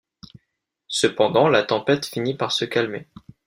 [0.87, 3.07] Cependant, la tempête finit par se calmer.